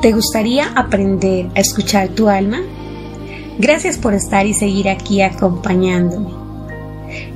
[0.00, 2.60] ¿Te gustaría aprender a escuchar tu alma?
[3.58, 6.28] Gracias por estar y seguir aquí acompañándome.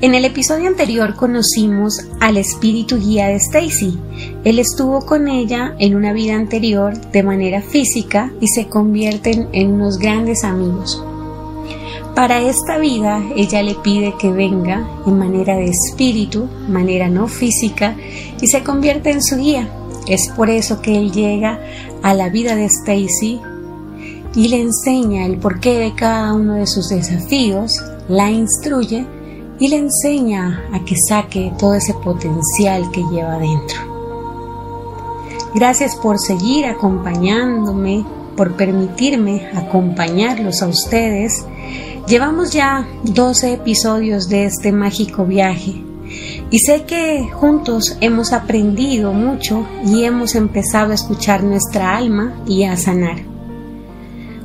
[0.03, 3.99] En el episodio anterior conocimos al espíritu guía de Stacy.
[4.45, 9.73] Él estuvo con ella en una vida anterior de manera física y se convierten en
[9.73, 11.03] unos grandes amigos.
[12.15, 17.97] Para esta vida ella le pide que venga en manera de espíritu, manera no física,
[18.43, 19.67] y se convierte en su guía.
[20.07, 21.61] Es por eso que él llega
[22.03, 23.41] a la vida de Stacy
[24.35, 27.73] y le enseña el porqué de cada uno de sus desafíos,
[28.09, 29.07] la instruye
[29.59, 33.79] y le enseña a que saque todo ese potencial que lleva dentro.
[35.55, 38.05] Gracias por seguir acompañándome,
[38.37, 41.45] por permitirme acompañarlos a ustedes.
[42.07, 45.90] Llevamos ya 12 episodios de este mágico viaje
[46.51, 52.65] y sé que juntos hemos aprendido mucho y hemos empezado a escuchar nuestra alma y
[52.65, 53.23] a sanar.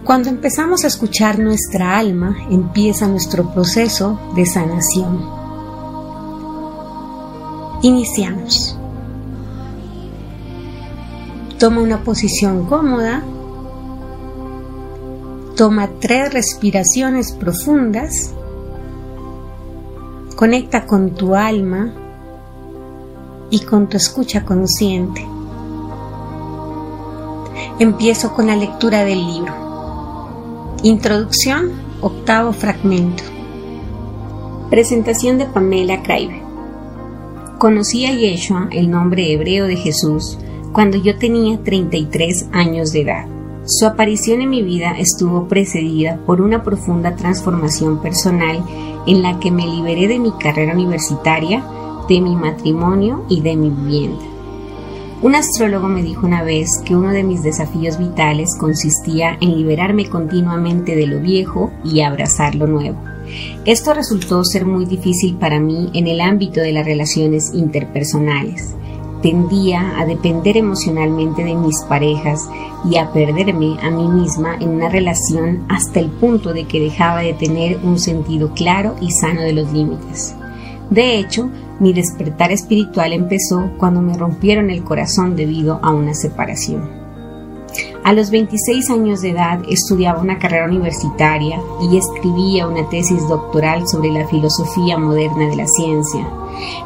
[0.03, 5.19] Cuando empezamos a escuchar nuestra alma, empieza nuestro proceso de sanación.
[7.81, 8.77] Iniciamos.
[11.57, 13.23] Toma una posición cómoda.
[15.55, 18.33] Toma tres respiraciones profundas
[20.35, 21.93] Conecta con tu alma
[23.49, 25.25] y con tu escucha consciente.
[27.79, 29.53] Empiezo con la lectura del libro.
[30.83, 33.23] Introducción, octavo fragmento.
[34.69, 36.41] Presentación de Pamela Craibe.
[37.57, 40.37] Conocí a Yeshua, el nombre hebreo de Jesús,
[40.73, 43.34] cuando yo tenía 33 años de edad.
[43.67, 48.63] Su aparición en mi vida estuvo precedida por una profunda transformación personal
[49.07, 51.65] en la que me liberé de mi carrera universitaria,
[52.07, 54.23] de mi matrimonio y de mi vivienda.
[55.23, 60.09] Un astrólogo me dijo una vez que uno de mis desafíos vitales consistía en liberarme
[60.09, 62.99] continuamente de lo viejo y abrazar lo nuevo.
[63.65, 68.75] Esto resultó ser muy difícil para mí en el ámbito de las relaciones interpersonales
[69.21, 72.47] tendía a depender emocionalmente de mis parejas
[72.89, 77.21] y a perderme a mí misma en una relación hasta el punto de que dejaba
[77.21, 80.35] de tener un sentido claro y sano de los límites.
[80.89, 81.49] De hecho,
[81.79, 87.05] mi despertar espiritual empezó cuando me rompieron el corazón debido a una separación.
[88.03, 93.87] A los 26 años de edad estudiaba una carrera universitaria y escribía una tesis doctoral
[93.87, 96.27] sobre la filosofía moderna de la ciencia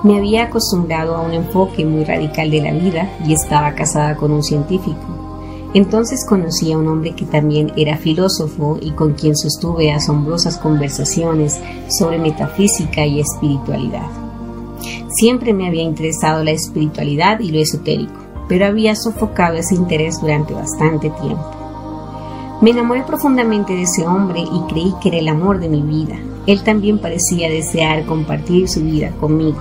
[0.04, 4.32] me había acostumbrado a un enfoque muy radical de la vida y estaba casada con
[4.32, 5.20] un científico.
[5.74, 11.60] Entonces conocí a un hombre que también era filósofo y con quien sostuve asombrosas conversaciones
[11.90, 14.08] sobre metafísica y espiritualidad.
[15.10, 20.54] Siempre me había interesado la espiritualidad y lo esotérico, pero había sofocado ese interés durante
[20.54, 21.46] bastante tiempo.
[22.62, 26.18] Me enamoré profundamente de ese hombre y creí que era el amor de mi vida.
[26.50, 29.60] Él también parecía desear compartir su vida conmigo.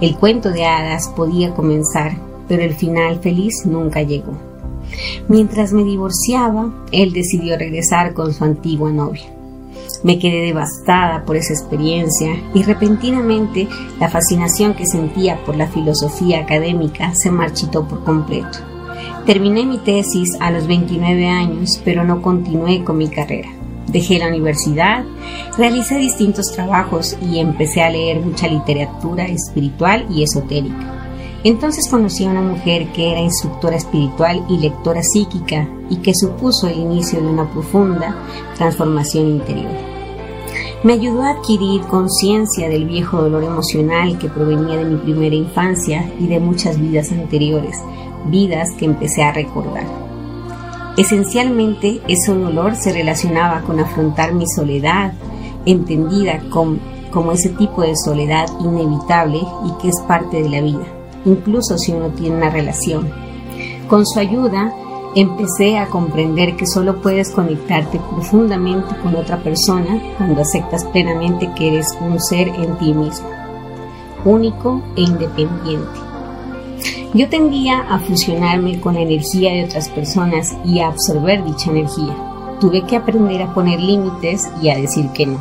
[0.00, 2.16] El cuento de hadas podía comenzar,
[2.48, 4.32] pero el final feliz nunca llegó.
[5.28, 9.26] Mientras me divorciaba, él decidió regresar con su antigua novia.
[10.04, 13.68] Me quedé devastada por esa experiencia y repentinamente
[14.00, 18.56] la fascinación que sentía por la filosofía académica se marchitó por completo.
[19.26, 23.55] Terminé mi tesis a los 29 años, pero no continué con mi carrera.
[23.88, 25.04] Dejé la universidad,
[25.56, 30.96] realicé distintos trabajos y empecé a leer mucha literatura espiritual y esotérica.
[31.44, 36.66] Entonces conocí a una mujer que era instructora espiritual y lectora psíquica y que supuso
[36.66, 38.16] el inicio de una profunda
[38.56, 39.70] transformación interior.
[40.82, 46.10] Me ayudó a adquirir conciencia del viejo dolor emocional que provenía de mi primera infancia
[46.18, 47.78] y de muchas vidas anteriores,
[48.26, 50.05] vidas que empecé a recordar.
[50.96, 55.12] Esencialmente, ese dolor se relacionaba con afrontar mi soledad,
[55.66, 56.78] entendida como,
[57.10, 60.86] como ese tipo de soledad inevitable y que es parte de la vida,
[61.26, 63.10] incluso si uno tiene una relación.
[63.88, 64.72] Con su ayuda,
[65.14, 71.68] empecé a comprender que solo puedes conectarte profundamente con otra persona cuando aceptas plenamente que
[71.68, 73.28] eres un ser en ti mismo,
[74.24, 76.05] único e independiente.
[77.14, 82.14] Yo tendía a fusionarme con la energía de otras personas y a absorber dicha energía.
[82.60, 85.38] Tuve que aprender a poner límites y a decir que no.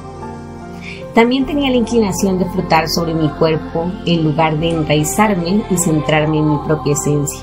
[1.14, 6.40] También tenía la inclinación de flotar sobre mi cuerpo en lugar de enraizarme y centrarme
[6.40, 7.40] en mi propia esencia.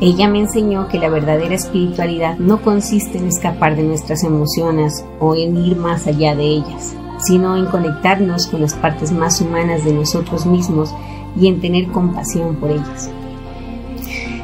[0.00, 5.34] Ella me enseñó que la verdadera espiritualidad no consiste en escapar de nuestras emociones o
[5.34, 9.92] en ir más allá de ellas, sino en conectarnos con las partes más humanas de
[9.94, 10.92] nosotros mismos
[11.38, 13.10] y en tener compasión por ellas.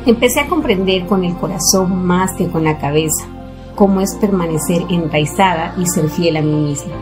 [0.04, 3.26] Empecé a comprender con el corazón más que con la cabeza
[3.74, 6.92] cómo es permanecer enraizada y ser fiel a mí misma.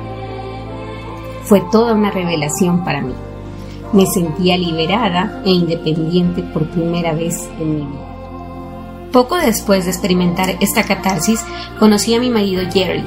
[1.44, 3.14] Fue toda una revelación para mí.
[3.92, 8.10] Me sentía liberada e independiente por primera vez en mi vida.
[9.12, 11.44] Poco después de experimentar esta catarsis,
[11.80, 13.04] conocí a mi marido Jerry.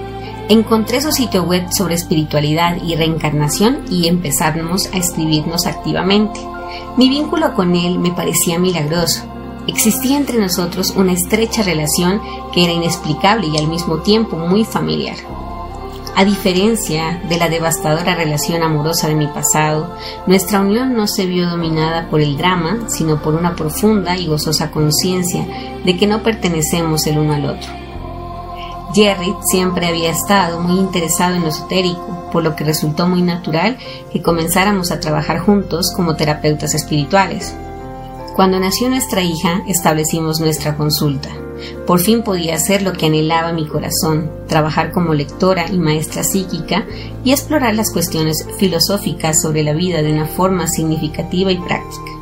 [0.49, 6.41] Encontré su sitio web sobre espiritualidad y reencarnación y empezamos a escribirnos activamente.
[6.97, 9.23] Mi vínculo con él me parecía milagroso.
[9.67, 12.21] Existía entre nosotros una estrecha relación
[12.53, 15.15] que era inexplicable y al mismo tiempo muy familiar.
[16.15, 19.95] A diferencia de la devastadora relación amorosa de mi pasado,
[20.27, 24.69] nuestra unión no se vio dominada por el drama, sino por una profunda y gozosa
[24.69, 25.47] conciencia
[25.83, 27.82] de que no pertenecemos el uno al otro.
[28.93, 33.77] Jerry siempre había estado muy interesado en lo esotérico, por lo que resultó muy natural
[34.11, 37.55] que comenzáramos a trabajar juntos como terapeutas espirituales.
[38.35, 41.29] Cuando nació nuestra hija, establecimos nuestra consulta.
[41.87, 46.85] Por fin podía hacer lo que anhelaba mi corazón, trabajar como lectora y maestra psíquica
[47.23, 52.12] y explorar las cuestiones filosóficas sobre la vida de una forma significativa y práctica.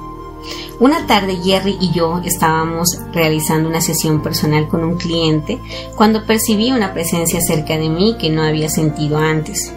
[0.81, 5.60] Una tarde Jerry y yo estábamos realizando una sesión personal con un cliente
[5.95, 9.72] cuando percibí una presencia cerca de mí que no había sentido antes.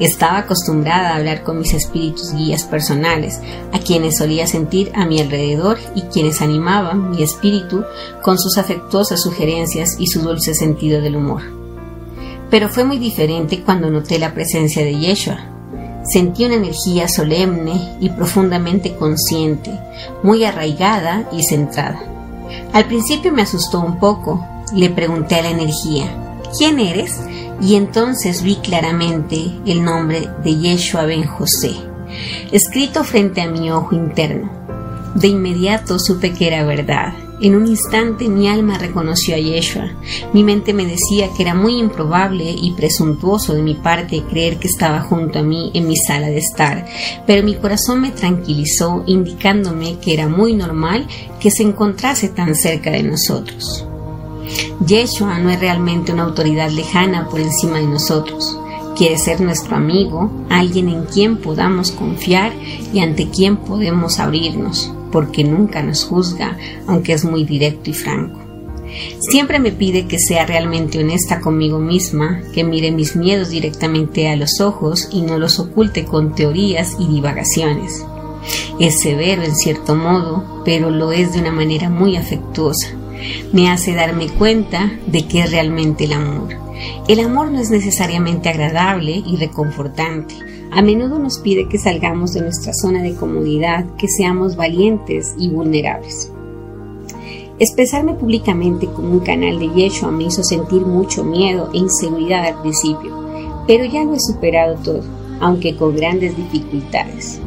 [0.00, 3.40] Estaba acostumbrada a hablar con mis espíritus guías personales,
[3.72, 7.84] a quienes solía sentir a mi alrededor y quienes animaban mi espíritu
[8.20, 11.42] con sus afectuosas sugerencias y su dulce sentido del humor.
[12.50, 15.55] Pero fue muy diferente cuando noté la presencia de Yeshua.
[16.08, 19.72] Sentí una energía solemne y profundamente consciente,
[20.22, 22.00] muy arraigada y centrada.
[22.72, 24.46] Al principio me asustó un poco.
[24.74, 26.06] Le pregunté a la energía,
[26.56, 27.20] ¿quién eres?
[27.60, 31.74] Y entonces vi claramente el nombre de Yeshua ben José,
[32.52, 34.50] escrito frente a mi ojo interno.
[35.14, 37.14] De inmediato supe que era verdad.
[37.38, 39.92] En un instante mi alma reconoció a Yeshua.
[40.32, 44.68] Mi mente me decía que era muy improbable y presuntuoso de mi parte creer que
[44.68, 46.86] estaba junto a mí en mi sala de estar,
[47.26, 51.06] pero mi corazón me tranquilizó indicándome que era muy normal
[51.38, 53.86] que se encontrase tan cerca de nosotros.
[54.86, 58.58] Yeshua no es realmente una autoridad lejana por encima de nosotros.
[58.96, 62.54] Quiere ser nuestro amigo, alguien en quien podamos confiar
[62.94, 68.38] y ante quien podemos abrirnos, porque nunca nos juzga, aunque es muy directo y franco.
[69.30, 74.36] Siempre me pide que sea realmente honesta conmigo misma, que mire mis miedos directamente a
[74.36, 78.04] los ojos y no los oculte con teorías y divagaciones.
[78.78, 82.88] Es severo en cierto modo, pero lo es de una manera muy afectuosa
[83.52, 86.65] me hace darme cuenta de qué es realmente el amor.
[87.08, 90.34] El amor no es necesariamente agradable y reconfortante.
[90.72, 95.48] A menudo nos pide que salgamos de nuestra zona de comodidad, que seamos valientes y
[95.48, 96.32] vulnerables.
[97.58, 102.60] Expresarme públicamente como un canal de Yeshua me hizo sentir mucho miedo e inseguridad al
[102.60, 103.16] principio,
[103.66, 105.02] pero ya lo he superado todo,
[105.40, 107.40] aunque con grandes dificultades.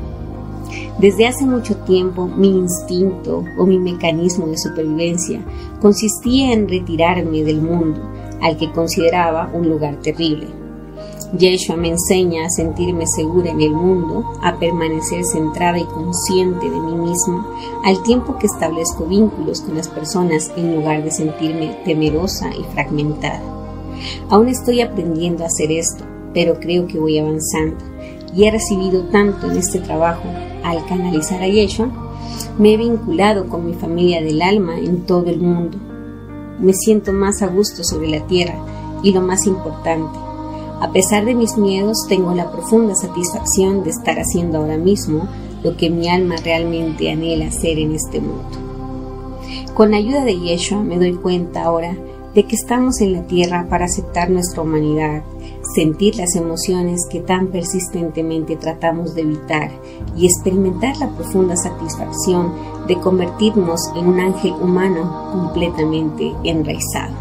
[1.00, 5.42] Desde hace mucho tiempo mi instinto o mi mecanismo de supervivencia
[5.80, 8.02] consistía en retirarme del mundo,
[8.42, 10.48] al que consideraba un lugar terrible.
[11.38, 16.80] Yeshua me enseña a sentirme segura en el mundo, a permanecer centrada y consciente de
[16.80, 17.48] mí misma,
[17.86, 23.42] al tiempo que establezco vínculos con las personas en lugar de sentirme temerosa y fragmentada.
[24.30, 26.04] Aún estoy aprendiendo a hacer esto,
[26.34, 27.78] pero creo que voy avanzando
[28.36, 30.24] y he recibido tanto en este trabajo
[30.64, 31.90] al canalizar a Yeshua,
[32.58, 35.78] me he vinculado con mi familia del alma en todo el mundo.
[36.60, 38.56] Me siento más a gusto sobre la tierra
[39.04, 40.20] y lo más importante,
[40.82, 45.28] a pesar de mis miedos, tengo la profunda satisfacción de estar haciendo ahora mismo
[45.62, 48.48] lo que mi alma realmente anhela hacer en este mundo.
[49.74, 51.98] Con la ayuda de Yeshua me doy cuenta ahora
[52.34, 55.24] de que estamos en la tierra para aceptar nuestra humanidad,
[55.76, 59.72] sentir las emociones que tan persistentemente tratamos de evitar
[60.16, 62.54] y experimentar la profunda satisfacción
[62.88, 67.14] de convertirnos en un ángel humano completamente enraizado.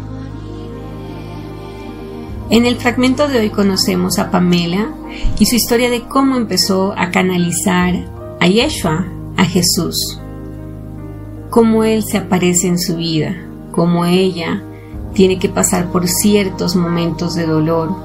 [2.49, 4.91] En el fragmento de hoy conocemos a Pamela
[5.37, 7.93] y su historia de cómo empezó a canalizar
[8.39, 9.05] a Yeshua,
[9.37, 10.19] a Jesús,
[11.51, 13.35] cómo Él se aparece en su vida,
[13.71, 14.63] cómo ella
[15.13, 17.95] tiene que pasar por ciertos momentos de dolor.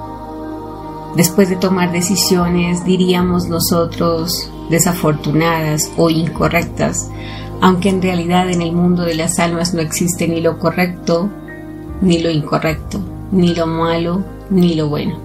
[1.17, 7.11] Después de tomar decisiones, diríamos nosotros, desafortunadas o incorrectas,
[7.61, 11.31] aunque en realidad en el mundo de las almas no existe ni lo correcto
[12.01, 13.01] ni lo incorrecto,
[13.33, 15.19] ni lo malo ni lo bueno.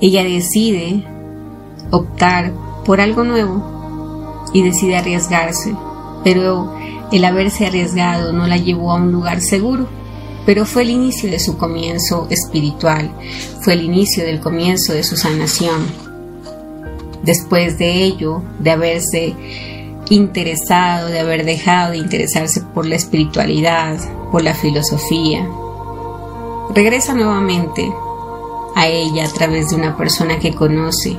[0.00, 1.04] Ella decide
[1.90, 2.52] optar
[2.84, 5.74] por algo nuevo y decide arriesgarse,
[6.24, 6.74] pero
[7.10, 9.88] El haberse arriesgado no la llevó a un lugar seguro,
[10.44, 13.10] pero fue el inicio de su comienzo espiritual,
[13.60, 15.86] fue el inicio del comienzo de su sanación.
[17.22, 19.34] Después de ello, de haberse
[20.10, 23.98] interesado, de haber dejado de interesarse por la espiritualidad,
[24.30, 25.48] por la filosofía,
[26.74, 27.90] regresa nuevamente
[28.74, 31.16] a ella a través de una persona que conoce.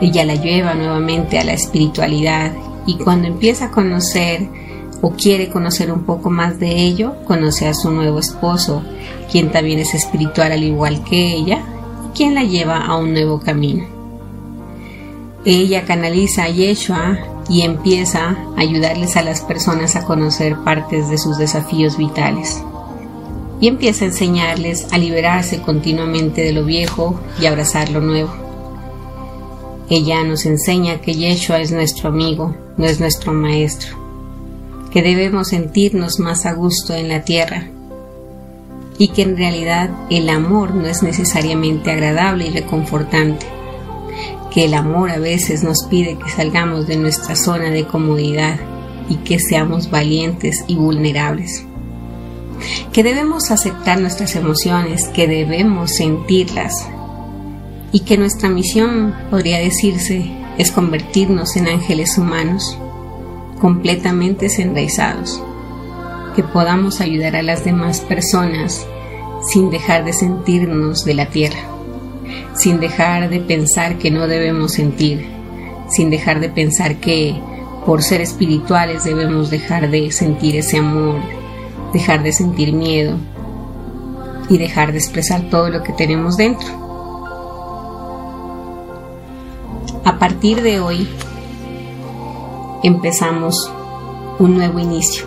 [0.00, 2.52] Ella la lleva nuevamente a la espiritualidad
[2.86, 4.48] y cuando empieza a conocer
[5.00, 8.82] o quiere conocer un poco más de ello, conoce a su nuevo esposo,
[9.30, 11.62] quien también es espiritual al igual que ella,
[12.14, 13.84] quien la lleva a un nuevo camino.
[15.44, 17.18] Ella canaliza a Yeshua
[17.48, 22.62] y empieza a ayudarles a las personas a conocer partes de sus desafíos vitales.
[23.60, 28.30] Y empieza a enseñarles a liberarse continuamente de lo viejo y abrazar lo nuevo.
[29.90, 33.96] Ella nos enseña que Yeshua es nuestro amigo, no es nuestro maestro,
[34.98, 37.68] que debemos sentirnos más a gusto en la tierra
[38.98, 43.46] y que en realidad el amor no es necesariamente agradable y reconfortante,
[44.52, 48.58] que el amor a veces nos pide que salgamos de nuestra zona de comodidad
[49.08, 51.64] y que seamos valientes y vulnerables,
[52.92, 56.88] que debemos aceptar nuestras emociones, que debemos sentirlas
[57.92, 60.28] y que nuestra misión, podría decirse,
[60.58, 62.76] es convertirnos en ángeles humanos
[63.58, 65.42] completamente enraizados,
[66.34, 68.86] que podamos ayudar a las demás personas
[69.50, 71.60] sin dejar de sentirnos de la tierra,
[72.54, 75.26] sin dejar de pensar que no debemos sentir,
[75.90, 77.40] sin dejar de pensar que
[77.86, 81.20] por ser espirituales debemos dejar de sentir ese amor,
[81.92, 83.16] dejar de sentir miedo
[84.48, 86.68] y dejar de expresar todo lo que tenemos dentro.
[90.04, 91.08] A partir de hoy
[92.82, 93.70] empezamos
[94.38, 95.26] un nuevo inicio.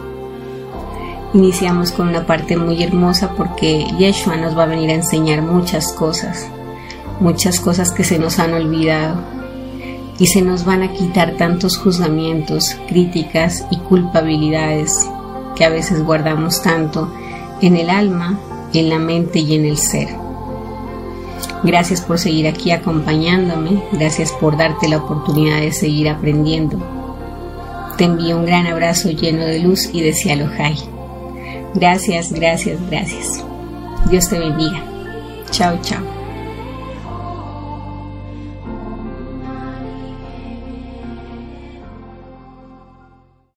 [1.33, 5.93] Iniciamos con una parte muy hermosa porque Yeshua nos va a venir a enseñar muchas
[5.93, 6.47] cosas,
[7.19, 9.15] muchas cosas que se nos han olvidado
[10.17, 15.09] y se nos van a quitar tantos juzgamientos, críticas y culpabilidades
[15.55, 17.11] que a veces guardamos tanto
[17.61, 18.39] en el alma,
[18.73, 20.09] en la mente y en el ser.
[21.63, 27.00] Gracias por seguir aquí acompañándome, gracias por darte la oportunidad de seguir aprendiendo
[28.01, 30.49] te envío un gran abrazo lleno de luz y de cielo.
[31.75, 33.45] Gracias, gracias, gracias.
[34.09, 34.83] Dios te bendiga.
[35.51, 36.20] Chao, chao.